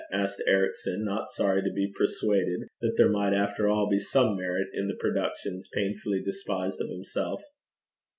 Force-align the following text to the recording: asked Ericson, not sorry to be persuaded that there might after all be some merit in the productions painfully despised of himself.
asked 0.11 0.41
Ericson, 0.47 1.03
not 1.05 1.29
sorry 1.29 1.61
to 1.61 1.69
be 1.71 1.93
persuaded 1.95 2.67
that 2.81 2.95
there 2.97 3.07
might 3.11 3.35
after 3.35 3.69
all 3.69 3.87
be 3.87 3.99
some 3.99 4.35
merit 4.35 4.67
in 4.73 4.87
the 4.87 4.95
productions 4.95 5.67
painfully 5.71 6.19
despised 6.23 6.81
of 6.81 6.89
himself. 6.89 7.43